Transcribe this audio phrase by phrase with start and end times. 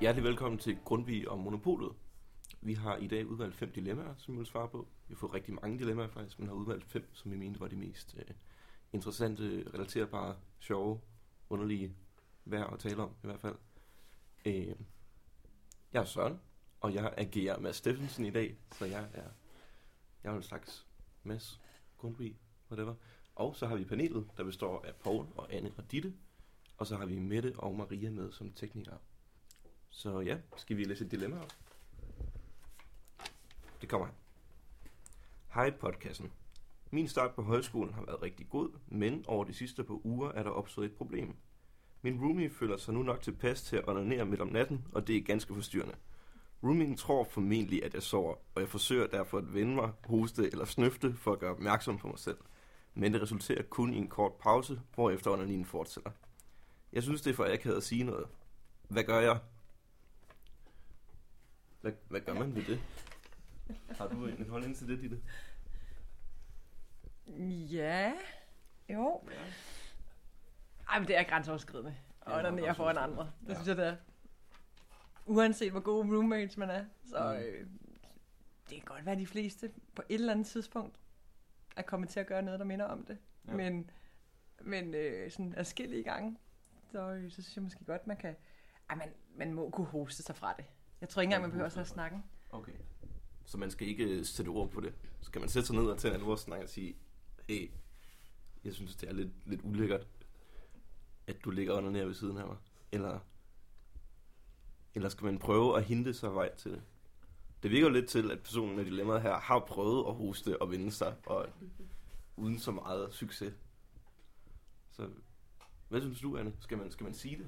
[0.00, 1.92] Hjertelig velkommen til Grundtvig og Monopolet.
[2.60, 4.88] Vi har i dag udvalgt fem dilemmaer, som vi vil svare på.
[5.08, 7.68] Vi har fået rigtig mange dilemmaer faktisk, men har udvalgt fem, som vi mente var
[7.68, 8.34] de mest øh,
[8.92, 11.00] interessante, relaterbare, sjove,
[11.50, 11.96] underlige
[12.44, 13.54] værd at tale om i hvert fald.
[14.46, 14.74] Øh,
[15.92, 16.40] jeg er Søren,
[16.80, 19.30] og jeg agerer Mads Steffensen i dag, så jeg er,
[20.24, 20.86] jeg er en slags
[21.22, 21.60] Mads
[21.98, 22.38] Grundtvig,
[22.70, 22.94] whatever.
[23.34, 26.14] Og så har vi panelet, der består af Paul og Anne og Ditte,
[26.78, 28.98] og så har vi Mette og Maria med som teknikere.
[29.96, 31.52] Så ja, skal vi læse et dilemma op?
[33.80, 34.14] Det kommer her.
[35.54, 36.32] Hej podcasten.
[36.90, 40.42] Min start på højskolen har været rigtig god, men over de sidste par uger er
[40.42, 41.36] der opstået et problem.
[42.02, 45.16] Min roomie føler sig nu nok tilpas til at onanere midt om natten, og det
[45.16, 45.94] er ganske forstyrrende.
[46.62, 50.64] Roomien tror formentlig, at jeg sover, og jeg forsøger derfor at vende mig, hoste eller
[50.64, 52.38] snøfte for at gøre opmærksom på mig selv.
[52.94, 56.10] Men det resulterer kun i en kort pause, hvorefter onanien fortsætter.
[56.92, 58.26] Jeg synes, det er for akavet at sige noget.
[58.88, 59.40] Hvad gør jeg?
[61.86, 62.80] Hvad, hvad gør man ved det?
[63.98, 65.20] Har du en holdning til det, Ditte?
[67.76, 68.12] Ja,
[68.88, 69.22] jo.
[70.88, 71.96] Ej, men det er grænseoverskridende.
[72.26, 73.30] Ja, Og der det er foran andre.
[73.40, 73.54] Det Ja.
[73.54, 73.96] synes jeg, det er.
[75.26, 77.44] Uanset hvor gode roommates man er, så Mm.
[77.44, 77.66] øh,
[78.70, 80.96] det kan godt være de fleste på et eller andet tidspunkt
[81.76, 83.18] er kommet til at gøre noget, der minder om det.
[83.46, 83.50] Ja.
[83.50, 83.56] Ja.
[83.56, 83.90] Men,
[84.60, 86.36] men øh, sådan adskillige gange,
[86.92, 88.36] så, øh, så synes jeg måske godt, man kan...
[88.90, 90.64] Ej, man, man må kunne hoste sig fra det.
[91.06, 92.24] Jeg tror ikke engang, man behøver at have snakken.
[92.50, 92.72] Okay.
[93.44, 94.94] Så man skal ikke sætte ord på det.
[95.20, 96.96] Så kan man sætte sig ned og tage en alvorsnak og sige,
[97.48, 97.70] hey,
[98.64, 100.06] jeg synes, det er lidt, lidt ulækkert,
[101.26, 102.56] at du ligger under nær ved siden af mig.
[102.92, 103.18] Eller,
[104.94, 106.82] eller skal man prøve at hinte sig vej til det?
[107.62, 110.70] Det virker jo lidt til, at personen med dilemmaet her har prøvet at hoste og
[110.70, 111.48] vende sig, og
[112.36, 113.54] uden så meget succes.
[114.90, 115.10] Så
[115.88, 116.52] hvad synes du, Anne?
[116.60, 117.46] Skal man, skal man sige det?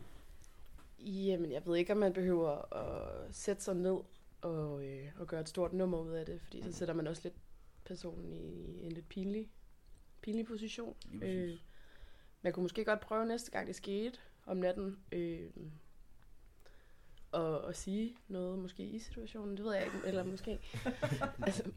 [0.98, 3.98] Jamen, jeg ved ikke, om man behøver at sætte sig ned
[4.41, 7.22] og, øh, og gøre et stort nummer ud af det, fordi så sætter man også
[7.25, 7.34] lidt
[7.84, 9.50] personen i en lidt pinlig,
[10.20, 10.97] pinlig position.
[11.22, 11.54] Øh,
[12.42, 15.50] man kunne måske godt prøve næste gang, det skete om natten, øh,
[17.32, 20.58] og, og sige noget måske i situationen, det ved jeg ikke, eller måske,
[21.47, 21.70] altså,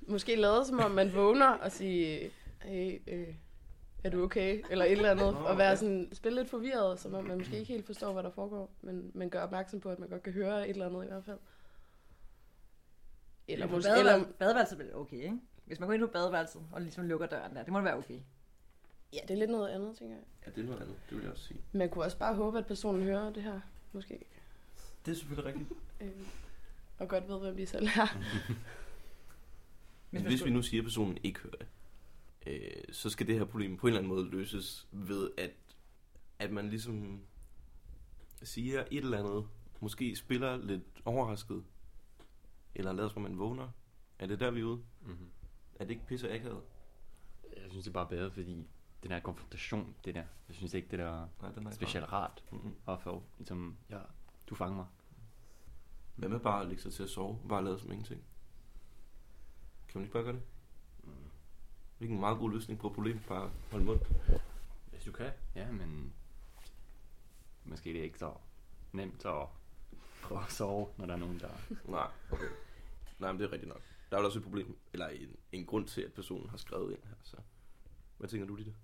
[0.00, 2.30] måske lade som om man vågner og sige,
[2.62, 3.34] hey, øh,
[4.04, 4.62] er du okay?
[4.70, 7.58] Eller et eller andet, Nå, og være sådan, spille lidt forvirret, som om man måske
[7.58, 10.32] ikke helt forstår, hvad der foregår, men, men gør opmærksom på, at man godt kan
[10.32, 11.38] høre et eller andet i hvert fald.
[13.48, 15.38] Eller måske, måske, eller, badeværelset, er vel okay, ikke?
[15.64, 17.96] Hvis man går ind på badeværelset og ligesom lukker døren der, det må da være
[17.96, 18.20] okay.
[19.12, 20.24] ja, det er lidt noget andet, tænker jeg.
[20.46, 20.96] Ja, det er noget andet.
[21.10, 21.60] Det vil jeg også sige.
[21.72, 23.60] Man kunne også bare håbe, at personen hører det her,
[23.92, 24.24] måske.
[25.06, 25.80] Det er selvfølgelig rigtigt.
[26.00, 26.26] Øh,
[26.98, 28.16] og godt ved, hvem de selv er.
[30.10, 31.66] Men man hvis vi nu siger, at personen ikke hører det,
[32.46, 35.50] øh, så skal det her problem på en eller anden måde løses ved, at,
[36.38, 37.22] at man ligesom
[38.42, 39.48] siger et eller andet,
[39.80, 41.64] måske spiller lidt overrasket,
[42.74, 43.68] eller lader som om man vågner.
[44.18, 44.82] Er det der, vi er ude?
[45.02, 45.30] Mm-hmm.
[45.74, 46.62] Er det ikke pisse akavet?
[47.56, 48.66] Jeg synes, det er bare bedre, fordi
[49.02, 52.44] den her konfrontation, det der, jeg synes ikke, det der Nej, den er specielt rart
[52.52, 52.74] Mm-hmm.
[52.88, 53.22] at få.
[53.38, 53.98] Ligesom, ja,
[54.46, 54.86] du fanger mig.
[56.16, 57.38] Hvad med bare at lægge sig til at sove?
[57.48, 58.24] Bare lade som ingenting?
[59.88, 60.42] Kan man ikke bare gøre det?
[61.98, 64.00] Hvilken meget god løsning på problemet, bare holde mund.
[64.90, 65.30] Hvis du kan.
[65.54, 66.14] Ja, men
[67.64, 68.34] måske det er ikke så
[68.92, 69.46] nemt at
[70.22, 71.50] prøve at sove, når der er nogen, der...
[71.84, 72.48] Nej, okay.
[73.18, 73.82] Nej, men det er rigtigt nok.
[74.10, 76.92] Der er vel også et problem, eller en, en grund til, at personen har skrevet
[76.92, 77.14] ind her.
[77.22, 77.36] Så.
[78.18, 78.74] Hvad tænker du, Ditte?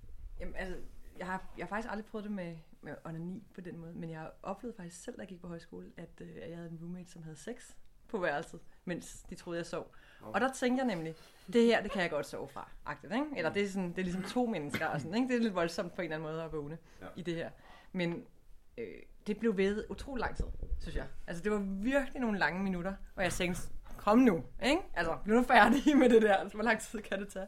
[0.41, 0.77] Jamen, altså,
[1.19, 4.11] jeg har, jeg har faktisk aldrig prøvet det med, med onani på den måde, men
[4.11, 6.79] jeg oplevede faktisk selv, da jeg gik på højskole, at, øh, at jeg havde en
[6.81, 7.75] roommate, som havde sex
[8.09, 9.95] på værelset, mens de troede, jeg sov.
[10.23, 11.15] Og der tænkte jeg nemlig,
[11.53, 13.27] det her, det kan jeg godt sove fra, agtigt, ikke?
[13.37, 15.29] Eller det er, sådan, det er ligesom to mennesker, og sådan, ikke?
[15.29, 17.07] Det er lidt voldsomt på en eller anden måde at vågne ja.
[17.17, 17.51] i det her.
[17.93, 18.25] Men
[18.79, 18.87] øh,
[19.27, 20.45] det blev ved utrolig lang tid,
[20.81, 21.07] synes jeg.
[21.27, 23.63] Altså, det var virkelig nogle lange minutter, og jeg tænkte,
[23.97, 24.83] kom nu, ikke?
[24.95, 27.47] Altså, bliv nu færdig med det der, altså, hvor lang tid kan det tage?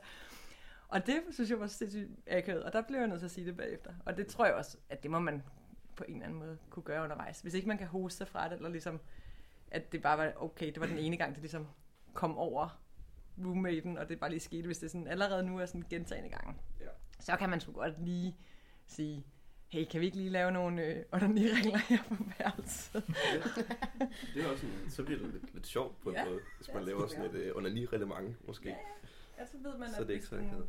[0.88, 3.46] Og det synes jeg var sindssygt akavet, og der blev jeg nødt til at sige
[3.46, 3.90] det bagefter.
[4.04, 5.42] Og det tror jeg også, at det må man
[5.96, 7.40] på en eller anden måde kunne gøre undervejs.
[7.40, 9.00] Hvis ikke man kan hoste sig fra det, eller ligesom,
[9.70, 11.66] at det bare var okay, det var den ene gang, det ligesom
[12.14, 12.80] kom over
[13.44, 16.54] roommaten, og det bare lige skete, hvis det sådan allerede nu er sådan gentagende gange.
[16.80, 16.86] Ja.
[17.20, 18.36] Så kan man sgu godt lige
[18.86, 19.26] sige,
[19.68, 23.04] hey, kan vi ikke lige lave nogle øh, onani-regler her på værelset?
[24.34, 26.24] Det er også sådan, så bliver det lidt, lidt sjovt på en Ja.
[26.24, 28.68] måde, hvis man Ja, laver sådan et uh, onani-reglement, måske.
[28.68, 28.74] Ja,
[29.38, 30.66] Ja, så ved man, så at er det ikke så akavet.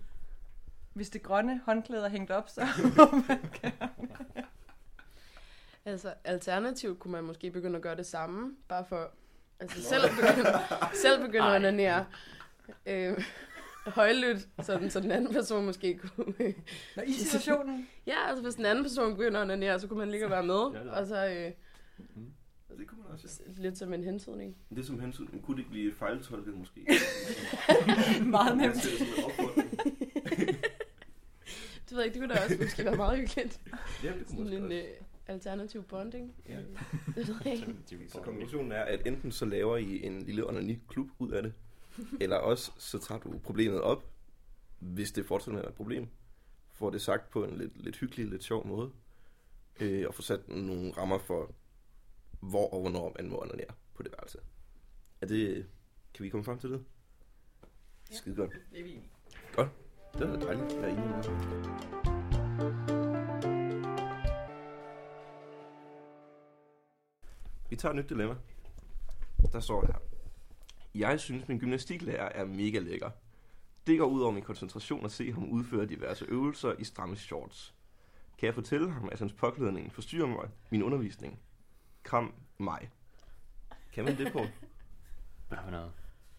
[0.94, 2.62] hvis det grønne håndklæde er hængt op, så
[5.86, 9.12] Altså, alternativt kunne man måske begynde at gøre det samme, bare for
[9.60, 10.50] altså, selv, begynde,
[11.04, 12.06] selv begynde at onanere.
[12.86, 13.24] Øh,
[13.88, 16.34] højlydt, sådan, så den anden person måske kunne...
[16.96, 17.88] Nå, i situationen.
[18.08, 20.56] ja, altså hvis den anden person begynder at onanere, så kunne man lige være med,
[20.86, 21.52] Ja, og så, øh,
[22.16, 22.34] Mhm.
[22.70, 23.62] Ja, det kunne man også, ja.
[23.62, 24.56] Lidt som en hentydning.
[24.70, 26.88] Det er som hensyn, men kunne det ikke blive fejltolket måske?
[28.36, 28.76] Meget nemt.
[31.90, 33.60] Det ved jeg ikke, det kunne da også måske være meget hyggeligt.
[34.04, 35.03] Ja, det kunne Sådan måske en også.
[35.28, 36.36] Alternativ bonding.
[36.50, 36.58] Ja.
[37.16, 37.76] Det ved jeg ikke.
[38.08, 41.54] Så konklusionen er, at enten så laver I en lille onani-klub ud af det,
[42.22, 44.04] eller også så tager du problemet op,
[44.80, 46.08] hvis det fortsat er et problem.
[46.72, 48.92] Får det sagt på en lidt, lidt hyggelig, lidt sjov måde.
[49.80, 51.52] Øh, og får sat nogle rammer for,
[52.40, 54.38] hvor og hvornår man må onanere på det værelse.
[55.22, 55.66] Er det,
[56.14, 56.84] kan vi komme frem til det?
[58.12, 58.16] Ja.
[58.16, 58.52] Skide godt.
[58.72, 59.10] Det er vi enige.
[60.14, 61.63] Det er dejligt at være enig med
[67.74, 68.36] Vi tager et nyt dilemma.
[69.52, 69.96] Der står her.
[70.96, 73.10] Jeg synes, min gymnastiklærer er mega lækker.
[73.88, 77.74] Det går ud over min koncentration at se ham udføre diverse øvelser i stramme shorts.
[78.38, 81.40] Kan jeg fortælle ham, at hans påklædning forstyrrer mig min undervisning?
[82.04, 82.90] Kram mig.
[83.94, 84.40] Kan man det på?
[85.48, 85.92] Hvad for noget?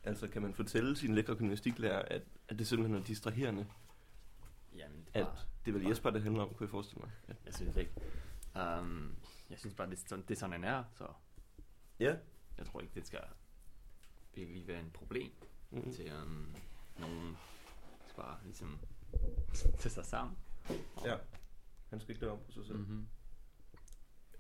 [0.05, 3.67] Altså, kan man fortælle sin lækre gymnastiklærer, at, at det simpelthen er distraherende?
[4.77, 7.01] Jamen, det At er bare, det er vel Jesper, det handler om, kunne jeg forestille
[7.01, 7.11] mig.
[7.29, 7.35] Ja.
[7.47, 7.93] jeg synes ikke.
[8.81, 9.15] Um,
[9.51, 11.07] jeg synes bare, det, er sådan- det er sådan, han er, så
[12.01, 12.17] ja.
[12.59, 13.21] jeg tror ikke, det skal
[14.35, 15.31] virkelig være en problem
[15.71, 15.93] Mm.
[15.93, 16.55] til um,
[16.99, 17.37] nogen
[18.09, 18.79] skal bare ligesom
[19.81, 20.37] tage sig sammen.
[21.05, 21.17] Ja.
[21.91, 22.77] Han skal ikke lave om på sig selv.
[22.79, 22.83] Mm.
[22.85, 23.07] Mm-hmm.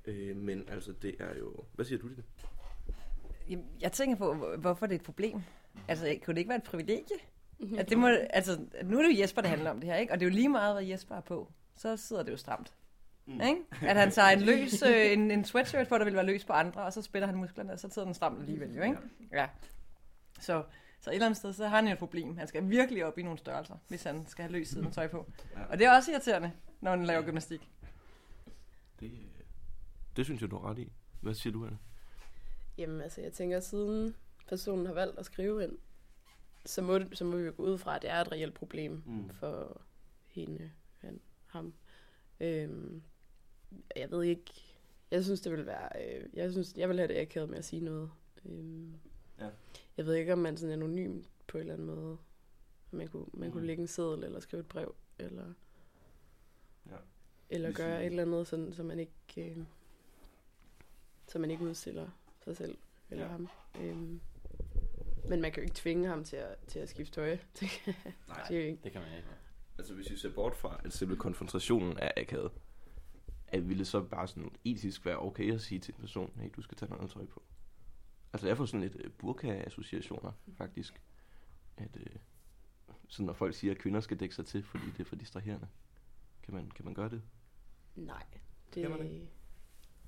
[0.04, 1.64] Øh, men altså, det er jo...
[1.72, 2.24] Hvad siger du til det?
[3.48, 5.42] Jamen, Jeg tænker på, hvor- hvorfor det er et problem.
[5.88, 7.16] Altså, kunne det ikke være et privilegie?
[7.58, 7.78] Mhm.
[7.78, 10.12] At det må, altså, nu er det jo Jesper, det handler om det her, ikke?
[10.12, 11.52] Og det er jo lige meget, hvad Jesper er på.
[11.74, 12.74] Så sidder det jo stramt.
[13.26, 13.40] Mm.
[13.40, 13.60] Ikke?
[13.82, 16.52] At han tager en løs, øh, en, en sweatshirt på, der vil være løs på
[16.52, 18.96] andre, og så spiller han musklerne, og så sidder den stramt alligevel, jo, ikke?
[19.32, 19.48] Ja.
[20.40, 20.64] Så,
[21.00, 22.36] så et eller andet sted, så har han jo et problem.
[22.36, 25.26] Han skal virkelig op i nogle størrelser, hvis han skal have løs siden tøj på.
[25.56, 25.64] Ja.
[25.64, 27.70] Og det er også irriterende, når han laver gymnastik.
[29.00, 29.44] Det, øh,
[30.16, 30.92] det synes jeg, du har ret i.
[31.20, 31.78] Hvad siger du, Anne?
[32.78, 34.14] Jamen altså, jeg tænker, siden
[34.48, 35.78] personen har valgt at skrive ind,
[36.66, 38.54] så må, det, så må vi jo gå ud fra, at det er et reelt
[38.54, 39.30] problem mm.
[39.30, 39.82] for
[40.26, 40.70] hende,
[41.00, 41.74] han, ham.
[42.40, 43.02] Øhm,
[43.96, 44.52] jeg ved ikke,
[45.10, 47.64] jeg synes, det vil være, øh, jeg synes, jeg vil have det akavet med at
[47.64, 48.10] sige noget.
[48.44, 48.94] Øhm,
[49.40, 49.48] Ja.
[49.96, 52.16] Jeg ved ikke, om man sådan er anonym på en eller anden måde.
[52.90, 53.52] Man kunne, man Mm.
[53.52, 55.52] kunne lægge en seddel, eller skrive et brev, eller,
[56.90, 56.96] Ja.
[57.50, 59.12] eller Hvis gøre et eller andet, sådan, så man ikke,
[59.50, 59.58] øh,
[61.28, 62.08] så man ikke udstiller
[62.44, 62.76] sig selv
[63.10, 63.30] eller Ja.
[63.30, 63.48] ham.
[63.80, 64.20] Øhm,
[65.28, 67.30] men man kan jo ikke tvinge ham til at, til at skifte tøj.
[68.28, 68.46] Nej.
[68.48, 68.84] det.
[68.84, 69.28] Det kan man ikke.
[69.78, 72.52] Altså, hvis vi ser bort fra, at selve konfrontationen er akavet,
[73.54, 76.50] at ville det så bare sådan etisk være okay at sige til en person, hey,
[76.56, 77.42] du skal tage noget tøj på?
[78.32, 81.02] Altså, jeg får sådan lidt øh, burka-associationer, faktisk.
[81.76, 82.06] At, øh,
[83.08, 85.68] sådan når folk siger, at kvinder skal dække sig til, fordi det er for distraherende.
[86.42, 87.22] Kan man, kan man gøre det?
[87.96, 88.24] Nej.
[88.72, 89.28] Kan Det, man ikke?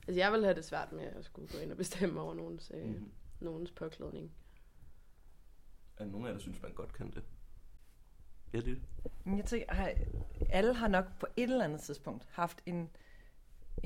[0.09, 2.71] altså jeg vil have det svært med at skulle gå ind og bestemme over nogens,
[2.75, 3.11] øh, Mm-hmm.
[3.41, 4.33] nogens påklædning.
[5.97, 7.25] Er nogen af jer, der synes, man godt kan det?
[8.53, 8.83] Ja, det er det.
[9.25, 9.93] Men jeg tænker, har,
[10.51, 12.91] alle har nok på et eller andet tidspunkt haft en,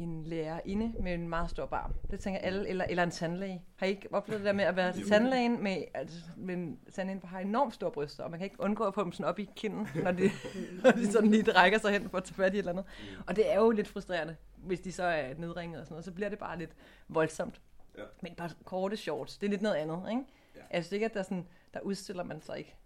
[0.00, 1.94] en lærer inde med en meget stor barm.
[2.10, 3.62] Det tænker alle, eller, eller en tandlæge.
[3.76, 6.80] Har I ikke oplevet det der med at være til tandlægen med, altså, med en
[6.92, 9.26] tandlæge, der har enormt store bryster, og man kan ikke undgå at få dem sådan
[9.26, 10.30] op i kinden, når de,
[10.84, 12.84] når de sådan lige rækker sig hen for at tage fat i et eller andet.
[13.26, 16.12] Og det er jo lidt frustrerende, hvis de så er nedringet og sådan noget, så
[16.12, 16.76] bliver det bare lidt
[17.08, 17.60] voldsomt.
[17.98, 18.02] Ja.
[18.22, 20.22] Men bare korte shorts, det er lidt noget andet, ikke?
[20.56, 20.60] Ja.
[20.70, 22.76] Altså ikke, at der, sådan, der udstiller man sig ikke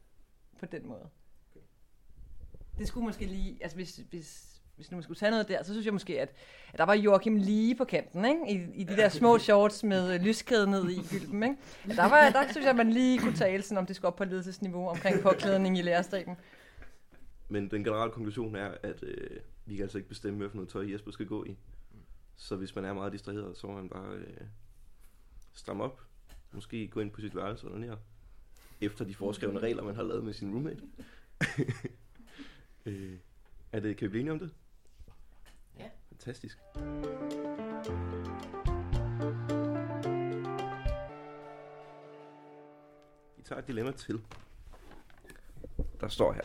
[0.59, 1.09] på den måde.
[2.79, 5.73] Det skulle måske lige, altså hvis, hvis, hvis nu man skulle tage noget der, så
[5.73, 6.33] synes jeg måske, at,
[6.73, 8.41] at der var Joachim lige på kanten, ikke?
[8.49, 11.57] I, i de der små shorts med øh, lyskæde ned i gylden, ikke?
[11.91, 14.09] At der, var, der synes jeg, at man lige kunne tale sådan, om det skulle
[14.09, 16.37] op på ledelsesniveau omkring påklædning i lærerstaben.
[17.49, 20.69] Men den generelle konklusion er, at øh, vi kan altså ikke bestemme, hvad for noget
[20.69, 21.57] tøj Jesper skal gå i.
[22.37, 24.41] Så hvis man er meget distraheret, så må man bare øh,
[25.53, 26.01] stramme op.
[26.53, 27.97] Måske gå ind på sit værelse eller ned.
[28.81, 30.83] Efter de foreskrevne regler, man har lavet med sin roommate.
[32.87, 33.19] øh,
[33.73, 34.51] er det, kan vi blive enige om det?
[36.15, 36.59] Fantastisk.
[43.37, 44.25] Vi tager et dilemma til.
[46.01, 46.43] Der står her.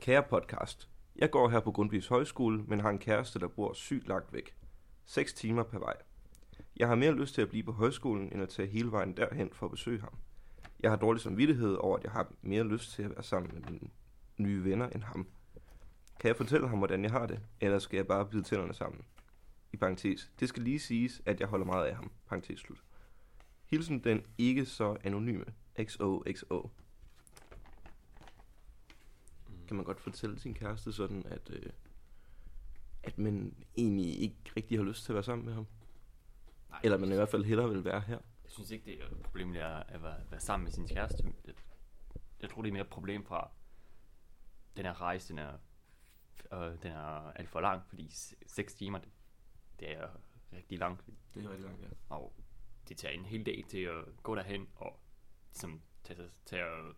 [0.00, 0.88] Kære podcast.
[1.16, 4.56] Jeg går her på Grundtvigs Højskole, men har en kæreste, der bor sygt langt væk.
[5.04, 5.96] 6 timer per vej.
[6.76, 9.50] Jeg har mere lyst til at blive på højskolen, end at tage hele vejen derhen
[9.52, 10.14] for at besøge ham.
[10.80, 13.70] Jeg har dårlig samvittighed over, at jeg har mere lyst til at være sammen med
[13.70, 13.90] mine
[14.38, 15.26] nye venner end ham.
[16.20, 19.04] Kan jeg fortælle ham, hvordan jeg har det, eller skal jeg bare bide tænderne sammen?
[19.72, 20.30] I parentes.
[20.40, 22.12] Det skal lige siges, at jeg holder meget af ham.
[22.26, 22.82] Parentes slut.
[23.66, 25.44] Hilsen den ikke så anonyme.
[25.82, 26.70] XOXO.
[29.68, 31.70] Kan man godt fortælle sin kæreste sådan, at, øh,
[33.02, 35.66] at man egentlig ikke rigtig har lyst til at være sammen med ham?
[36.72, 38.18] Ej, Eller man i hvert fald hellere vil være her.
[38.44, 40.88] Jeg synes ikke, det er et problem, det er at være, være sammen med sin
[40.88, 41.24] kæreste.
[42.40, 43.50] Jeg, tror, det er mere et problem fra
[44.76, 45.52] den her rejse, den er,
[46.52, 48.10] øh, den er alt for lang, fordi
[48.46, 49.08] 6 timer, det,
[49.80, 50.08] det er
[50.52, 51.06] rigtig langt.
[51.34, 51.88] Det er rigtig langt, ja.
[52.08, 52.34] Og
[52.88, 55.00] det tager en hel dag til at gå derhen og
[55.52, 56.94] ligesom tage, sig- tage og,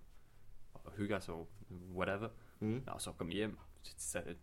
[0.74, 1.48] og hygge sig og
[1.94, 2.28] whatever.
[2.60, 2.84] Mm.
[2.86, 3.58] Og så komme hjem.
[3.82, 4.34] Så, så,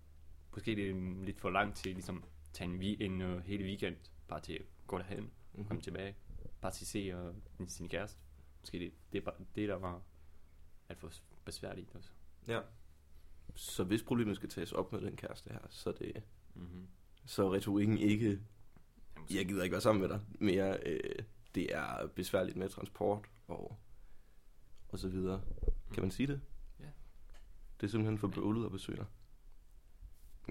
[0.54, 2.24] måske det er lidt for langt til ligesom
[2.54, 3.96] tage en, vi- en uh, hele weekend
[4.28, 5.68] bare til at gå derhen Mm-hmm.
[5.68, 6.16] komme tilbage.
[6.62, 8.20] Bare til at se uh, sin kæreste.
[8.60, 10.02] Måske det, det er det, der var
[10.90, 11.12] alt for
[11.46, 12.10] besværligt også.
[12.48, 12.62] Ja.
[13.56, 16.24] Så hvis problemet skal tages op med den kæreste her, så er det
[16.58, 16.88] Mm-hmm.
[17.26, 18.42] så retorikken ikke,
[19.30, 21.20] jeg gider ikke være sammen med dig, mere øh,
[21.56, 23.78] det er besværligt med transport og,
[24.90, 25.42] og så videre.
[25.94, 26.42] Kan man sige det?
[26.80, 26.86] Ja.
[27.82, 29.06] Det er simpelthen for bøvlet at besøge dig.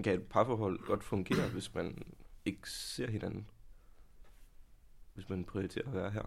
[0.03, 3.49] Kan et parforhold godt fungere, hvis man ikke ser hinanden?
[5.13, 6.25] Hvis man prioriterer at være her?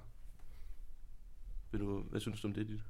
[1.70, 2.80] Vil du, hvad synes du om det, dit?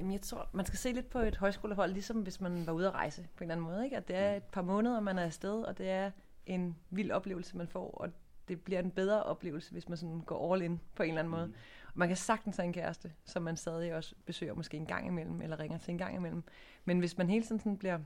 [0.00, 2.86] Jamen, jeg tror, man skal se lidt på et højskolehold, ligesom hvis man var ude
[2.86, 3.84] at rejse på en eller anden måde.
[3.84, 3.96] Ikke?
[3.96, 6.10] At det er et par måneder, man er afsted, og det er
[6.46, 8.10] en vild oplevelse, man får, og
[8.48, 11.30] det bliver en bedre oplevelse, hvis man sådan går all in på en eller anden
[11.30, 11.52] måde.
[11.86, 15.06] Og man kan sagtens have en kæreste, som man stadig også besøger måske en gang
[15.06, 16.42] imellem, eller ringer til en gang imellem.
[16.84, 17.98] Men hvis man hele tiden sådan bliver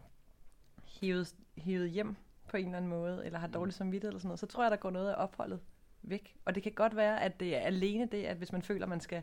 [0.85, 2.17] hivet, hivet hjem
[2.49, 4.71] på en eller anden måde, eller har dårlig samvittighed eller sådan noget, så tror jeg,
[4.71, 5.61] der går noget af opholdet
[6.03, 6.37] væk.
[6.45, 9.01] Og det kan godt være, at det er alene det, at hvis man føler, man
[9.01, 9.23] skal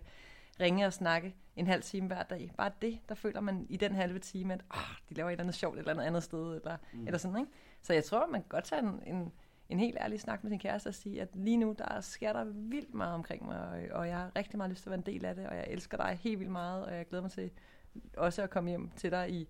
[0.62, 2.51] ringe og snakke en halv time hver dag.
[2.58, 5.44] Bare det, der føler man i den halve time, at oh, de laver et eller
[5.44, 7.06] andet sjovt et eller andet andet sted, eller, mm.
[7.06, 7.51] eller sådan, ikke?
[7.82, 9.32] Så jeg tror, man kan godt tage en, en,
[9.70, 12.44] en helt ærlig snak med sin kæreste og sige, at lige nu, der sker der
[12.44, 15.13] vildt meget omkring mig, og, og jeg har rigtig meget lyst til at være en
[15.15, 17.51] del af det, og jeg elsker dig helt vildt meget, og jeg glæder mig til
[18.18, 19.48] også at komme hjem til dig i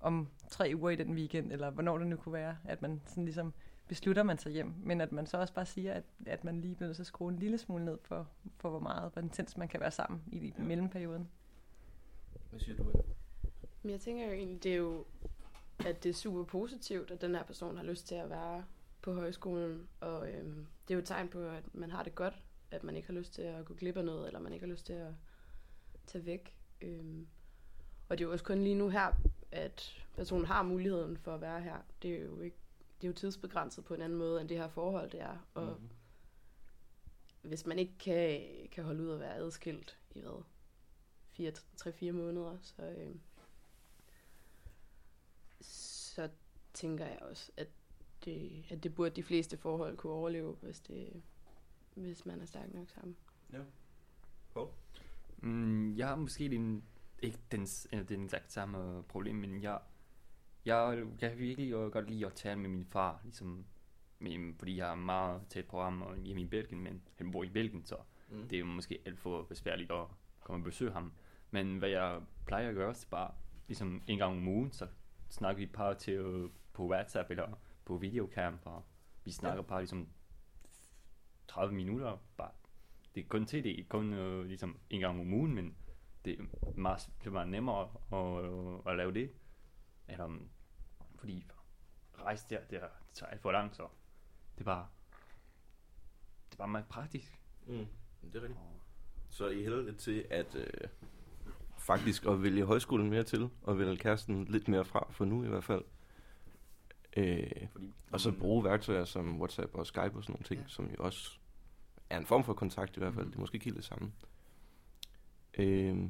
[0.00, 3.24] om tre uger i den weekend, eller hvornår det nu kunne være, at man sådan
[3.24, 3.52] ligesom
[3.92, 6.74] beslutter man sig hjem, men at man så også bare siger, at, at man lige
[6.74, 9.56] bliver nødt til at skrue en lille smule ned for, for hvor meget, hvor intens
[9.56, 10.62] man kan være sammen i, i Ja.
[10.62, 11.28] mellemperioden.
[12.50, 12.92] Hvad siger du?
[13.82, 15.04] Men jeg tænker jo egentlig, det er jo,
[15.86, 18.64] at det er super positivt, at den her person har lyst til at være
[19.02, 19.88] på højskolen.
[20.00, 22.96] Og øhm, det er jo et tegn på, at man har det godt, at man
[22.96, 24.92] ikke har lyst til at gå glip af noget, eller man ikke har lyst til
[24.92, 25.12] at
[26.06, 26.54] tage væk.
[26.80, 27.26] Øhm,
[28.08, 29.12] og det er jo også kun lige nu her,
[29.52, 31.76] at personen har muligheden for at være her.
[32.02, 32.56] Det er jo ikke
[33.02, 35.48] det er jo tidsbegrænset på en anden måde, end det her forhold det er.
[35.54, 35.88] Og Mhm.
[37.42, 38.40] hvis man ikke kan,
[38.72, 40.44] kan holde ud at være adskilt i hvad?
[41.80, 43.14] 3-4 måneder, så, øh,
[45.60, 46.28] så
[46.74, 47.68] tænker jeg også, at
[48.24, 51.22] det, at det burde de fleste forhold kunne overleve, hvis, det,
[51.94, 53.16] hvis man er stærk nok sammen.
[55.38, 56.84] Mm, jeg har måske den,
[57.22, 57.66] ikke den,
[58.08, 59.80] den eksakt samme problem, men jeg,
[60.64, 63.64] jeg, kan virkelig godt lide at tale med min far, ligesom,
[64.18, 67.44] med, fordi jeg er meget tæt på ham og hjemme i Belgien, men han bor
[67.44, 67.96] i Belgien, så
[68.28, 68.48] Mm.
[68.48, 70.04] det er måske alt for besværligt at
[70.40, 71.12] komme og besøge ham.
[71.50, 73.30] Men hvad jeg plejer at gøre, så bare
[73.68, 74.86] ligesom en gang om ugen, så
[75.28, 78.82] snakker vi bare til øh, på WhatsApp eller på videocam, og
[79.24, 80.08] vi snakker bare ligesom
[81.48, 82.50] 30 minutter, bare
[83.14, 85.76] det er kun til, det er kun øh, ligesom en gang om ugen, men
[86.24, 86.44] det er
[86.76, 89.30] meget, det er meget nemmere at, øh, at lave det.
[90.08, 90.48] Eller, um,
[91.16, 91.46] fordi
[92.18, 93.88] rejse der, det, er, det tager alt for langt, så
[94.54, 94.86] det er bare,
[96.50, 97.40] det er bare meget praktisk.
[97.66, 97.86] Mm.
[98.22, 98.58] Det er rigtigt.
[98.58, 98.80] Og,
[99.28, 100.88] Så I hælder lidt til at øh,
[101.78, 105.48] faktisk at vælge højskolen mere til, og vælge kæresten lidt mere fra, for nu i
[105.48, 105.84] hvert fald.
[107.16, 110.68] Øh, fordi, og så bruge værktøjer som WhatsApp og Skype og sådan nogle ting, ja.
[110.68, 111.38] Som jo også
[112.10, 113.24] er en form for kontakt i hvert fald.
[113.24, 113.30] Mhm.
[113.30, 114.12] Det er måske ikke helt det samme.
[115.58, 116.08] Øh,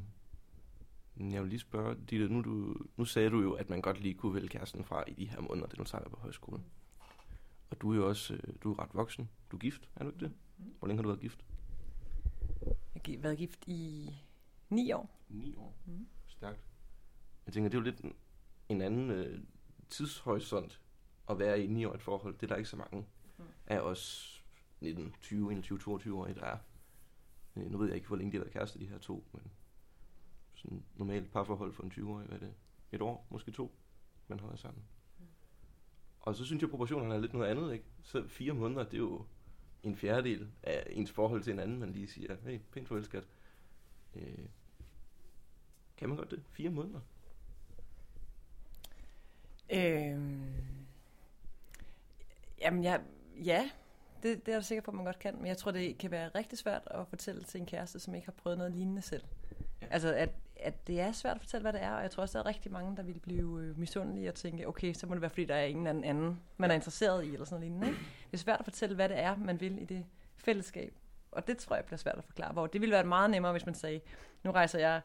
[1.21, 4.15] jeg vil lige spørge, Ditte, nu, du, nu sagde du jo, at man godt lige
[4.15, 6.65] kunne vælge kæresten fra i de her måneder, det nu tager på højskolen.
[7.71, 9.29] Og du er jo også øh, du er ret voksen.
[9.51, 10.33] Du er gift, er du ikke det?
[10.79, 11.45] Hvor længe har du været gift?
[13.07, 14.11] Jeg har været gift i
[14.71, 15.19] ni år.
[15.29, 15.75] 9 år.
[15.87, 16.07] Mhm.
[16.29, 16.61] Stærkt.
[17.47, 18.13] Jeg tænker, det er jo lidt en,
[18.69, 19.41] en anden øh,
[19.89, 20.81] tidshorisont
[21.31, 22.35] at være i et 9 år et forhold.
[22.35, 23.07] Det er der ikke så mange
[23.39, 23.45] Mm.
[23.67, 24.29] af os
[24.81, 26.59] 19, 20, 21, 22 år, der er.
[27.57, 29.43] Øh, nu ved jeg ikke, hvor længe de har været kærester, de her to, men
[30.63, 32.55] sådan normalt parforhold for en 20-årig, hvad er det?
[32.93, 33.73] Et år, måske to,
[34.29, 34.83] man har sammen.
[36.21, 37.85] Og så synes jeg, proportionerne er lidt noget andet, ikke?
[38.03, 39.25] Så fire måneder, det er jo
[39.83, 43.29] en fjerdedel af ens forhold til en anden, man lige siger, hey, pænt farvel, skat.
[44.15, 44.49] Øh,
[45.97, 46.43] kan man godt det?
[46.51, 47.01] Fire måneder?
[49.71, 50.87] Øhm,
[52.61, 53.01] jamen, jeg,
[53.45, 53.71] ja,
[54.23, 55.37] det, det er jeg sikker på, at man godt kan.
[55.37, 58.27] Men jeg tror, det kan være rigtig svært at fortælle til en kæreste, som ikke
[58.27, 59.25] har prøvet noget lignende selv.
[59.81, 59.87] Ja.
[59.91, 60.31] Altså, at,
[60.65, 61.93] at det er svært at fortælle, hvad det er.
[61.93, 64.69] Og jeg tror også, der er rigtig mange, der vil blive øh, misundelige og tænke,
[64.69, 67.33] okay, så må det være, fordi der er ingen anden, anden man er interesseret i,
[67.33, 67.87] eller sådan noget lignende.
[67.87, 67.99] Ikke?
[68.31, 70.05] Det er svært at fortælle, hvad det er, man vil i det
[70.37, 70.95] fællesskab.
[71.33, 72.53] og det tror jeg bliver svært at forklare.
[72.53, 74.01] Hvor det ville være meget nemmere, hvis man sagde,
[74.43, 75.01] nu rejser jeg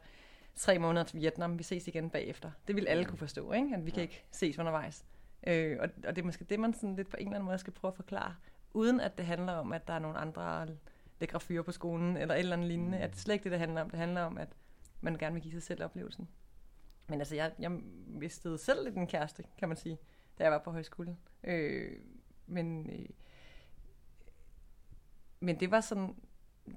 [0.56, 2.50] tre måneder til Vietnam, vi ses igen bagefter.
[2.68, 3.74] Det vil alle kunne forstå, ikke?
[3.74, 5.04] at vi kan ikke ses undervejs.
[5.46, 7.58] Øh, og, og det er måske det, man sådan lidt på en eller anden måde
[7.58, 8.34] skal prøve at forklare,
[8.74, 10.66] uden at det handler om, at der er nogle andre
[11.20, 12.98] lækre fyre på skolen, eller et eller andet lignende.
[12.98, 13.90] At det er slet ikke det, det handler om.
[13.90, 14.48] Det handler om, at
[15.00, 16.28] man gerne vil give sig selv oplevelsen.
[17.08, 17.70] Men altså, jeg, jeg
[18.06, 19.98] mistede selv lidt en kæreste, kan man sige,
[20.38, 21.16] da jeg var på højskole.
[21.44, 21.92] Øh,
[22.46, 23.08] men, øh,
[25.40, 26.16] men det var sådan,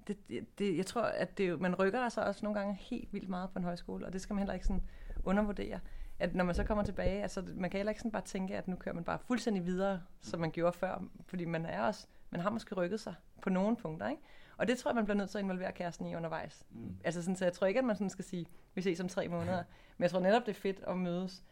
[0.07, 0.17] det,
[0.59, 3.59] det, jeg tror, at det, man rykker sig også nogle gange helt vildt meget på
[3.59, 4.83] en højskole, og det skal man heller ikke sådan
[5.23, 5.79] undervurdere.
[6.19, 8.67] At når man så kommer tilbage, altså man kan heller ikke sådan bare tænke, at
[8.67, 12.41] nu kører man bare fuldstændig videre, som man gjorde før, fordi man er også, man
[12.41, 14.21] har måske rykket sig på nogle punkter, ikke?
[14.61, 16.65] Og det tror jeg, man bliver nødt til at involvere kæresten i undervejs.
[16.69, 16.95] Mm.
[17.03, 19.27] Altså sådan, så jeg tror ikke, at man sådan skal sige, vi ses om tre
[19.27, 19.63] måneder.
[19.97, 21.43] Men jeg tror netop, det er fedt at mødes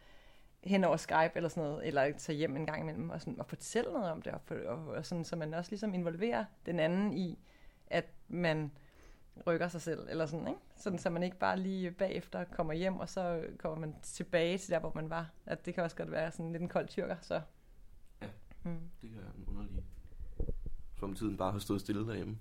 [0.64, 3.46] hen over Skype eller sådan noget, eller tage hjem en gang imellem og, sådan, og
[3.46, 7.14] fortælle noget om det, og, og, og sådan, så man også ligesom involverer den anden
[7.14, 7.40] i,
[7.88, 8.72] at man
[9.48, 10.60] rykker sig selv, eller sådan, ikke?
[10.76, 14.72] Sådan, så man ikke bare lige bagefter kommer hjem, og så kommer man tilbage til
[14.72, 15.30] der, hvor man var.
[15.46, 17.42] At det kan også godt være sådan lidt en kold tyrker, så.
[18.22, 18.28] Ja,
[18.64, 18.80] mm.
[19.02, 19.84] det kan være en underlig...
[21.00, 22.38] Som tiden bare har stået stille derhjemme.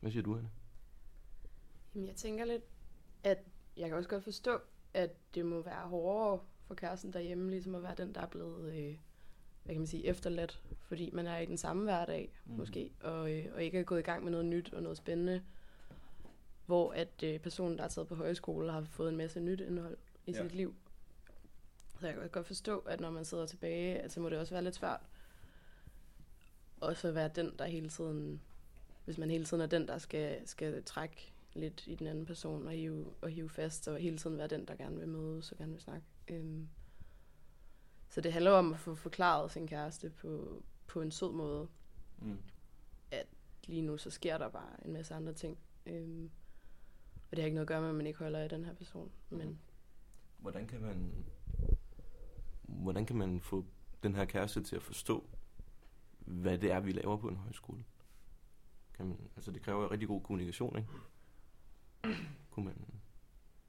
[0.00, 0.50] Hvad siger du, Anne?
[1.94, 2.62] Jamen, jeg tænker lidt,
[3.24, 3.38] at
[3.76, 4.60] jeg kan også godt forstå,
[4.94, 8.72] at det må være hårdere for kæresten derhjemme, ligesom at være den, der er blevet,
[8.72, 8.98] øh,
[9.64, 12.56] hvad kan man sige, efterladt, fordi man er i den samme hverdag, mm.
[12.56, 15.42] måske, og, øh, og ikke er gået i gang med noget nyt og noget spændende,
[16.66, 19.96] hvor at øh, personen, der er taget på højskole, har fået en masse nyt indhold
[20.26, 20.42] i ja.
[20.42, 20.74] sit liv.
[22.00, 24.64] Så jeg kan godt forstå, at når man sidder tilbage, altså må det også være
[24.64, 25.00] lidt svært,
[26.80, 28.40] og så være den, der hele tiden,
[29.08, 32.66] hvis man hele tiden er den, der skal, skal trække lidt i den anden person
[32.66, 35.58] og hive, og hive fast, og hele tiden være den, der gerne vil mødes og
[35.58, 36.06] gerne vil snakke.
[36.28, 36.68] Øhm.
[38.08, 41.68] Så det handler om at få forklaret sin kæreste på, på en sød måde,
[42.18, 42.38] mm.
[43.10, 43.26] at
[43.66, 45.58] lige nu så sker der bare en masse andre ting.
[45.86, 46.30] Øhm.
[47.30, 48.74] Og det har ikke noget at gøre med, at man ikke holder af den her
[48.74, 49.12] person.
[49.30, 49.58] Men
[50.38, 51.24] hvordan kan man
[52.62, 53.64] hvordan kan man få
[54.02, 55.24] den her kæreste til at forstå,
[56.18, 57.84] hvad det er, vi laver på en højskole?
[58.98, 60.88] Kan man, altså det kræver rigtig god kommunikation, ikke?
[62.50, 62.74] kunne man...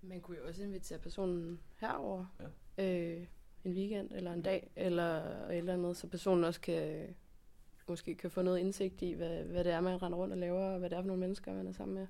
[0.01, 2.25] Man kunne jo også invitere personen herover
[2.77, 3.17] ja.
[3.17, 3.27] øh,
[3.63, 5.03] en weekend eller en dag, eller
[5.47, 7.15] et eller andet, så personen også kan
[7.89, 10.65] måske kan få noget indsigt i, hvad, hvad det er, man render rundt og laver,
[10.65, 12.07] og hvad det er for nogle mennesker, man er sammen med.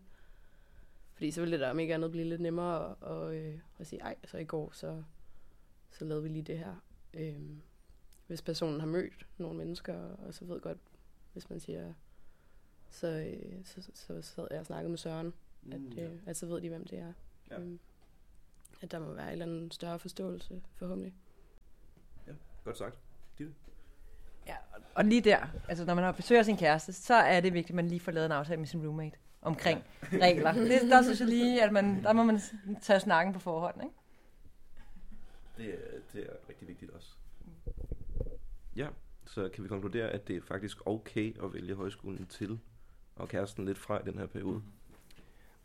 [1.14, 3.88] Fordi så ville det da om ikke andet blive lidt nemmere at, at, øh, at
[3.88, 5.04] sige, ej, så i går, så,
[5.92, 6.76] så lavede vi lige det her.
[7.14, 7.62] Øhm,
[8.28, 10.78] hvis personen har mødt nogle mennesker, og så ved godt,
[11.34, 11.94] hvis man siger,
[12.90, 16.38] så, øh, så, så, så sad jeg og snakkede med Søren, mm, at, øh, at
[16.38, 17.14] så ved de, hvem det er.
[17.52, 17.60] Ja.
[17.60, 17.80] Øhm,
[18.82, 21.14] at der må være en eller anden større forståelse, forhåbentlig.
[22.28, 22.96] Ja, godt sagt.
[23.38, 23.54] Ditte?
[24.48, 24.56] Ja,
[24.96, 27.76] og lige der, altså når man har besøger sin kæreste, så er det vigtigt, at
[27.76, 30.18] man lige får lavet en aftale med sin roommate omkring ja.
[30.18, 30.52] regler.
[30.72, 32.40] Det, der synes jeg lige, at man, der må man
[32.82, 33.96] tage snakken på forhånd, ikke?
[35.58, 37.16] Det, er, det er rigtig vigtigt også.
[38.76, 38.88] Ja,
[39.26, 42.60] så kan vi konkludere, at det er faktisk okay at vælge højskolen til,
[43.20, 44.62] og kæresten lidt fra i den her periode.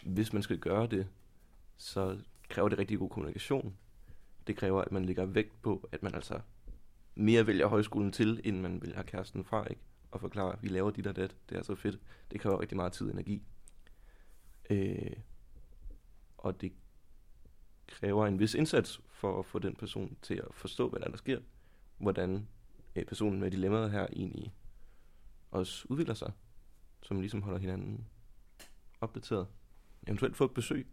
[0.04, 1.06] Hvis man skal gøre det,
[1.76, 3.76] så kræver det rigtig god kommunikation.
[4.46, 6.40] Det kræver, at man lægger vægt på, at man altså
[7.14, 9.82] mere vælger højskolen til, end man vil have kæresten fra, ikke?
[10.10, 11.36] Og forklare, at vi laver dit og dat.
[11.48, 12.00] Det er så fedt.
[12.30, 13.42] Det kræver rigtig meget tid og energi.
[14.70, 15.16] Øh,
[16.38, 16.72] og det
[17.86, 21.16] kræver en vis indsats for at få den person til at forstå, hvad der, der
[21.16, 21.40] sker.
[21.98, 22.48] Hvordan
[22.96, 24.54] øh, personen med dilemmaet her egentlig
[25.50, 26.32] også udvikler sig.
[27.04, 28.06] Som ligesom holder hinanden
[29.00, 29.46] opdateret.
[30.06, 30.86] Eventuelt få et besøg,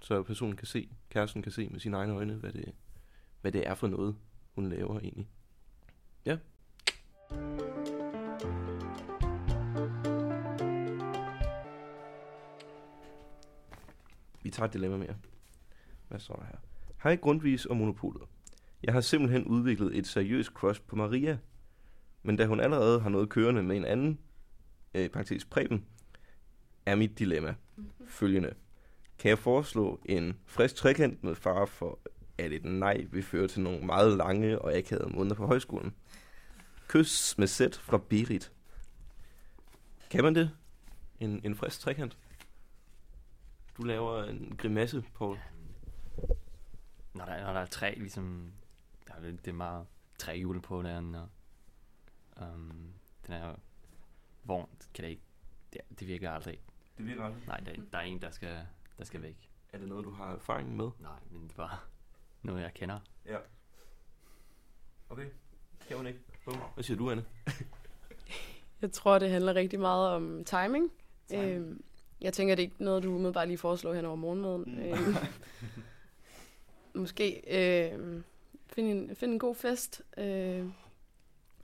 [0.00, 2.74] så personen kan se, kæresten kan se med sine egne øjne, hvad det,
[3.40, 4.16] hvad det er for noget,
[4.54, 5.28] hun laver egentlig.
[6.26, 6.38] Ja.
[14.42, 15.16] Vi tager et dilemma mere.
[16.08, 16.58] Hvad står der her?
[17.02, 18.22] Hej Grundvis og Monopolet.
[18.82, 21.38] Jeg har simpelthen udviklet et seriøst crush på Maria.
[22.22, 24.18] Men da hun allerede har noget kørende med en anden,
[24.96, 25.86] øh, faktisk Preben,
[26.86, 27.54] er mit dilemma
[28.08, 28.54] følgende.
[29.18, 31.98] Kan jeg foreslå en frisk trekant med far for,
[32.38, 35.94] at et nej vil føre til nogle meget lange og akavede måneder på højskolen?
[36.88, 38.52] Kys med sæt fra Berit.
[40.10, 40.50] Kan man det?
[41.20, 42.18] En, en frisk trekant?
[43.76, 45.38] Du laver en grimasse, Paul.
[47.14, 48.52] Når der, når der er tre, ligesom...
[49.08, 49.86] Der er, det er meget
[50.18, 51.28] tre hjul på den, og
[52.36, 52.92] um,
[53.26, 53.54] den her
[54.46, 55.22] vogn kan det ikke...
[55.72, 56.60] Det, det virker aldrig.
[56.98, 57.42] Det virker aldrig?
[57.46, 58.58] Nej, der, der er en, der skal,
[58.98, 59.50] der skal væk.
[59.72, 60.90] Er det noget, du har erfaring med?
[61.00, 61.78] Nej, men det er bare
[62.42, 63.00] noget, jeg kender.
[63.26, 63.38] Ja.
[65.08, 65.26] Okay.
[65.88, 66.20] Kan hun ikke?
[66.74, 67.24] Hvad siger du, Anne?
[68.82, 70.92] jeg tror, det handler rigtig meget om timing.
[71.34, 71.84] Øhm,
[72.20, 74.64] jeg tænker, det er ikke noget, du umiddelbart lige foreslår hen over morgenmaden.
[74.66, 74.78] Mm.
[74.78, 75.14] Øhm,
[77.02, 78.22] måske øh,
[78.66, 80.02] finde en, find en god fest.
[80.18, 80.66] Øh,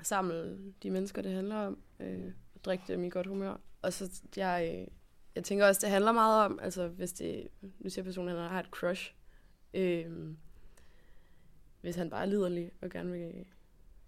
[0.03, 1.79] samle de mennesker, det handler om.
[2.01, 2.33] Øh,
[2.65, 3.61] drikke dem i godt humør.
[3.83, 4.87] Og så, jeg, øh,
[5.35, 7.49] jeg tænker også, det handler meget om, altså hvis det,
[7.79, 9.15] nu siger personen, han har et crush.
[9.75, 10.35] Øh,
[11.81, 13.47] hvis han bare er liderlig og gerne vil,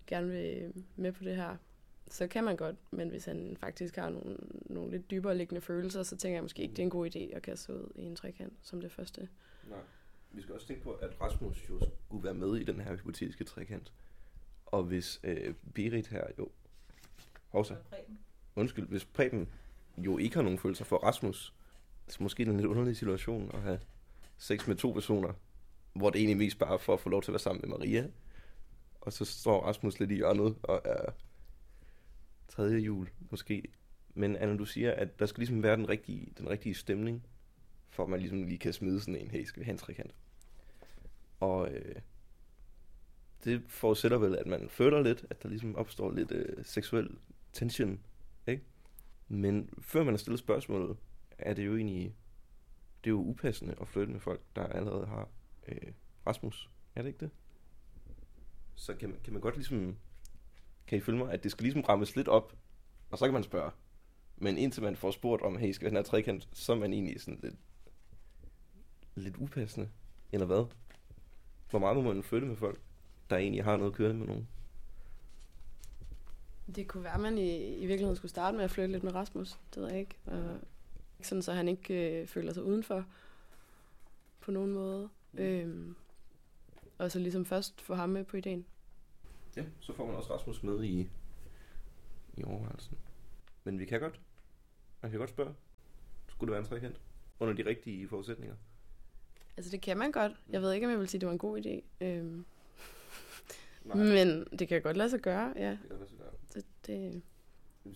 [0.06, 1.56] gerne vil med på det her,
[2.10, 2.76] så kan man godt.
[2.90, 4.36] Men hvis han faktisk har nogle,
[4.66, 7.36] nogle lidt dybere liggende følelser, så tænker jeg måske ikke, det er en god idé
[7.36, 9.28] at kaste ud i en trekant som det første.
[9.68, 9.78] Nej.
[10.32, 13.44] Vi skal også tænke på, at Rasmus jo skulle være med i den her hypotetiske
[13.44, 13.92] trekant.
[14.66, 16.48] Og hvis øh, Berit her jo...
[17.48, 17.74] Hovsa.
[18.56, 19.48] Undskyld, hvis Preben
[19.98, 21.54] jo ikke har nogen følelser for Rasmus,
[22.08, 23.80] så måske er det en lidt underlig situation at have
[24.36, 25.32] sex med to personer,
[25.92, 27.78] hvor det egentlig mest bare er for at få lov til at være sammen med
[27.78, 28.08] Maria.
[29.00, 31.12] Og så står Rasmus lidt i hjørnet og er
[32.48, 33.62] tredje jul måske.
[34.14, 37.26] Men Anna, du siger, at der skal ligesom være den rigtige, den rigtige stemning,
[37.90, 40.14] for at man ligesom lige kan smide sådan en, hey, skal vi have en trekant?
[41.40, 41.94] Og øh,
[43.44, 47.10] det forudsætter vel, at man føler lidt, at der ligesom opstår lidt øh, seksuel
[47.52, 48.00] tension,
[48.46, 48.64] ikke?
[49.28, 50.96] Men før man har stillet spørgsmålet,
[51.38, 52.16] er det jo egentlig,
[53.04, 55.28] det er jo upassende at flytte med folk, der allerede har
[55.68, 55.92] øh,
[56.26, 56.70] Rasmus.
[56.94, 57.30] Er det ikke det?
[58.74, 59.96] Så kan man, kan man godt ligesom,
[60.86, 62.56] kan I følge mig, at det skal ligesom rammes lidt op,
[63.10, 63.70] og så kan man spørge.
[64.36, 66.76] Men indtil man får spurgt om, hey, skal vi have den her trekant, så er
[66.76, 67.54] man egentlig sådan lidt,
[69.14, 69.88] lidt upassende,
[70.32, 70.66] eller hvad?
[71.70, 72.80] Hvor meget må man flytte med folk,
[73.30, 74.48] der egentlig har noget kørende med nogen?
[76.74, 79.14] Det kunne være, at man i, i virkeligheden skulle starte med at flytte lidt med
[79.14, 79.58] Rasmus.
[79.74, 80.16] Det ved jeg ikke.
[80.26, 80.60] Og,
[81.22, 83.04] sådan så han ikke øh, føler sig udenfor
[84.40, 85.08] på nogen måde.
[85.34, 85.94] Øhm,
[86.98, 88.66] og så ligesom først få ham med på ideen.
[89.56, 91.08] Ja, så får man også Rasmus med i,
[92.36, 92.98] i overvejelsen.
[93.64, 94.20] Men vi kan godt.
[95.02, 95.54] Man kan godt spørge.
[96.28, 97.00] Skulle det være en trekant?
[97.40, 98.56] Under de rigtige forudsætninger?
[99.56, 100.32] Altså det kan man godt.
[100.50, 102.04] Jeg ved ikke, om jeg vil sige, at det var en god idé.
[102.04, 102.44] Øhm,
[103.84, 105.70] Nej, men det kan godt lade sig gøre, ja.
[105.70, 106.30] det kan lade sig gøre.
[106.54, 107.22] Det, det,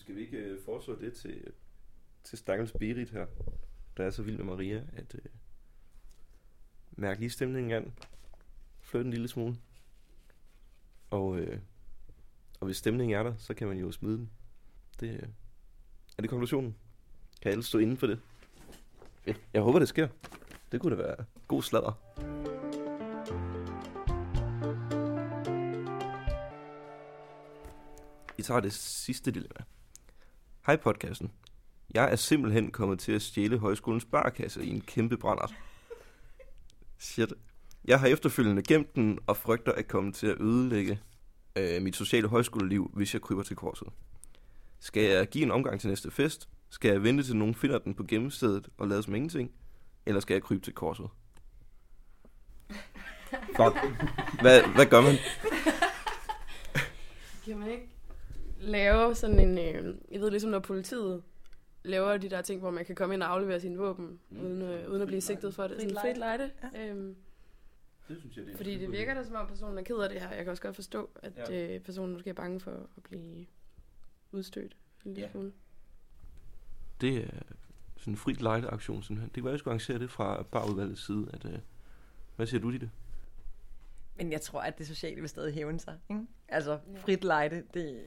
[0.00, 1.52] skal vi ikke øh, foreslå det til,
[2.24, 3.26] til stakkels Berit her,
[3.96, 5.30] der er så vild med Maria, at øh,
[6.90, 7.92] mærke lige stemningen an,
[8.80, 9.56] flytte en lille smule,
[11.10, 11.58] og, øh,
[12.60, 14.30] og hvis stemningen er der, så kan man jo smide den.
[15.00, 15.28] Det, øh,
[16.18, 16.76] er det konklusionen?
[17.42, 18.20] Kan alle stå inden for det?
[19.22, 19.40] Fedt.
[19.54, 20.08] Jeg håber, det sker.
[20.72, 22.37] Det kunne da være god sladder.
[28.38, 29.64] Vi tager det sidste dilemma.
[30.66, 31.32] Hej podcasten.
[31.94, 35.54] Jeg er simpelthen kommet til at stjæle højskolens barkasse i en kæmpe brændert.
[36.98, 37.32] Shit.
[37.84, 41.00] Jeg har efterfølgende gemt den og frygter at komme til at ødelægge
[41.56, 43.88] øh, mit sociale højskoleliv, hvis jeg kryber til korset.
[44.80, 46.48] Skal jeg give en omgang til næste fest?
[46.68, 49.50] Skal jeg vente til nogen finder den på gemmestedet og lade som ingenting?
[50.06, 51.06] Eller skal jeg krybe til korset?
[53.30, 53.76] Fuck.
[54.40, 55.14] Hvad, hvad gør man?
[57.44, 57.97] kan man ikke
[58.60, 59.58] lave sådan en...
[59.58, 61.22] Øh, jeg ved ligesom, når politiet
[61.82, 64.40] laver de der ting, hvor man kan komme ind og aflevere sine våben, Mm.
[64.40, 65.76] uden, øh, uden at blive sigtet for det.
[65.76, 66.50] Frit Sådan frit lejde.
[66.74, 66.88] Ja.
[66.88, 67.16] Øhm,
[68.08, 70.08] Det synes jeg, det er fordi det virker da som om, personen er ked af
[70.08, 70.28] det her.
[70.28, 71.74] Jeg kan også godt forstå, at Ja.
[71.74, 73.46] øh, personen måske er bange for at blive
[74.32, 74.76] udstødt.
[75.04, 75.32] En lille Ja.
[75.32, 75.52] smule.
[77.00, 77.28] Det er
[77.96, 79.28] sådan en frit lejde aktion simpelthen.
[79.28, 81.26] Det kan være, at vi skulle arrangere det fra barudvalgets side.
[81.32, 81.58] At, øh,
[82.36, 82.90] hvad siger du, det?
[84.16, 85.98] Men jeg tror, at det sociale vil stadig hæve sig.
[86.10, 86.22] Ikke?
[86.48, 86.98] Altså, Ja.
[86.98, 88.02] frit lejde, det,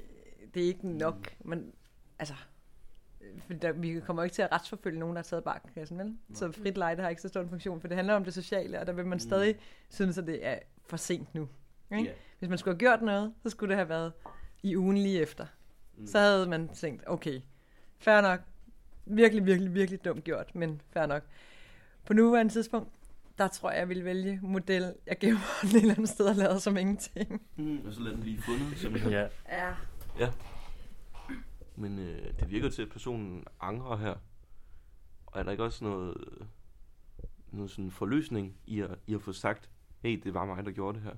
[0.54, 1.36] det er ikke nok.
[1.40, 1.72] Men
[2.20, 2.34] altså,
[3.48, 6.18] for der, vi kommer ikke til at retsforfølge nogen, der har taget barkassen, vel?
[6.34, 8.80] Så frit lejde har ikke så stor en funktion, for det handler om det sociale,
[8.80, 9.20] og der vil man Mm.
[9.20, 9.56] stadig
[9.90, 11.50] synes, at det er for sent nu.
[11.92, 12.04] Ikke?
[12.10, 12.12] Ja.
[12.40, 14.14] Hvis man skulle have gjort noget, så skulle det have været
[14.64, 15.46] i ugen lige efter.
[15.98, 16.08] Mm.
[16.08, 17.42] Så havde man tænkt, okay,
[18.00, 18.40] fair nok.
[19.06, 21.24] Virkelig, virkelig, virkelig dumt gjort, men fair nok.
[22.06, 22.90] På nuværende tidspunkt,
[23.38, 26.36] der tror jeg, jeg vil vælge model, jeg gemmer den et eller andet sted og
[26.36, 27.42] lader som ingenting.
[27.56, 29.12] Mm, og så lad den lige fundet, simpelthen.
[29.12, 29.74] Ja, Ja.
[31.76, 34.16] Men øh, det virker til, at personen angrer her.
[35.26, 36.18] Og er der ikke også noget,
[37.52, 39.70] noget sådan forløsning i at, i at få sagt,
[40.00, 41.16] hey, det var mig, der gjorde det her?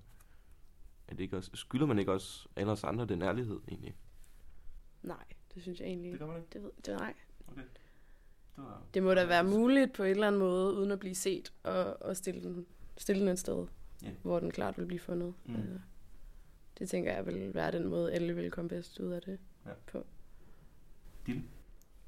[1.08, 3.96] Er det ikke også, skylder man ikke også alle os andre den ærlighed, egentlig?
[5.04, 6.18] Nej, det synes jeg egentlig ikke.
[6.20, 6.50] gør man ikke.
[6.54, 7.14] Det, ved, det, nej.
[7.56, 8.82] Det, var...
[8.94, 12.02] det må da være muligt på en eller anden måde, uden at blive set, og,
[12.02, 12.66] og stille, den,
[12.98, 13.68] stille den et sted,
[14.04, 14.12] Ja.
[14.22, 15.34] hvor den klart vil blive fundet.
[15.46, 15.56] Mm.
[15.56, 15.80] Øh,
[16.80, 19.40] det tænker jeg vil være den måde, alle vil komme bedst ud af det.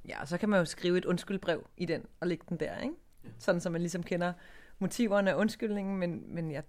[0.07, 2.79] Ja, og så kan man jo skrive et undskyldbrev i den og lægge den der,
[2.79, 2.95] ikke?
[3.23, 3.29] Ja.
[3.39, 4.33] Sådan, så man ligesom kender
[4.79, 6.63] motiverne af undskyldningen, men, men jeg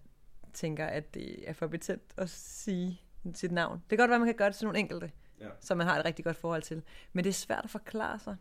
[0.53, 3.01] tænker, at det er for betændt at sige
[3.35, 3.83] sit navn.
[3.91, 5.49] Det kan godt være, at man kan gøre det til nogle enkelte, Ja.
[5.61, 6.83] som man har et rigtig godt forhold til.
[7.13, 8.37] Men det er svært at forklare sig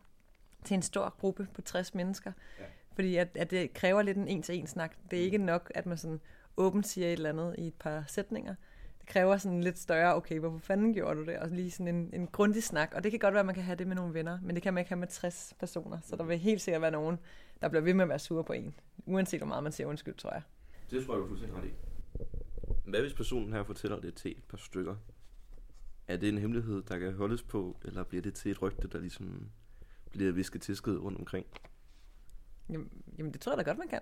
[0.64, 2.32] til en stor gruppe på 60 mennesker.
[2.60, 2.64] Ja.
[2.94, 4.96] Fordi at, at det kræver lidt en en-til-en snak.
[5.12, 6.22] Det er ikke nok, at man sådan
[6.58, 8.56] åbent siger et eller andet i et par sætninger.
[9.06, 11.40] Det kræver sådan lidt større, okay, hvorfor fanden gjorde du det?
[11.40, 12.94] Og lige sådan en, en grundig snak.
[12.96, 14.64] Og det kan godt være, at man kan have det med nogle venner, men det
[14.64, 16.00] kan man ikke have med 60 personer.
[16.04, 17.20] Så der vil helt sikkert være nogen,
[17.62, 18.76] der bliver ved med at være sure på en.
[19.06, 20.42] Uanset hvor meget man siger undskyld, tror jeg.
[20.92, 21.74] Det tror jeg, du fuldstændig ret i.
[22.86, 24.96] Hvad hvis personen her fortæller det til et par stykker?
[26.08, 29.00] Er det en hemmelighed, der kan holdes på, eller bliver det til et rygte, der
[29.00, 29.50] ligesom
[30.12, 31.46] bliver visket tisket rundt omkring?
[32.70, 34.02] Jamen, jamen det tror jeg da godt, man kan.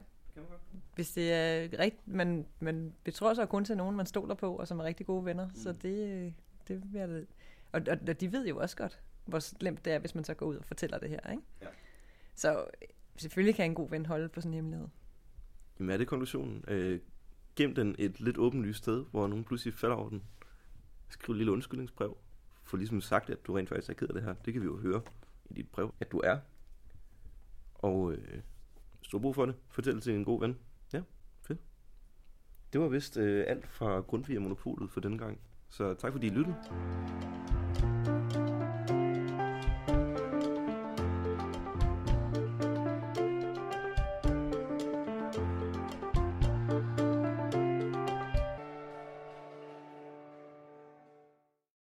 [0.95, 4.67] Hvis det er rigtigt, man, man betror sig kun til nogen, man stoler på, og
[4.67, 5.47] som er rigtig gode venner.
[5.47, 5.55] Mm.
[5.55, 6.33] Så det,
[6.67, 7.25] det jeg da-
[7.71, 10.33] og, og, og de ved jo også godt, hvor slemt det er, hvis man så
[10.33, 11.31] går ud og fortæller det her.
[11.31, 11.43] Ikke?
[11.61, 11.67] Ja.
[12.35, 12.65] Så
[13.17, 14.87] selvfølgelig kan en god ven holde på sådan en hemmelighed.
[15.79, 16.63] Jamen er det konklusionen?
[16.67, 16.99] Øh,
[17.55, 20.23] gem den et lidt åbenlyst sted, hvor nogen pludselig falder over den.
[21.09, 22.17] Skriv et lille undskyldningsbrev.
[22.63, 24.33] Få ligesom sagt, at du rent faktisk er ked af det her.
[24.33, 25.01] Det kan vi jo høre
[25.49, 26.39] i dit brev, at du er.
[27.73, 28.41] Og øh,
[29.13, 30.57] du har brug for det, fortæl det til en god ven.
[30.93, 31.01] Ja,
[31.41, 31.59] fedt.
[32.73, 35.39] Det var vist øh, alt fra Grundtvig og Monopolet for denne gang.
[35.69, 36.55] Så tak fordi I lyttede.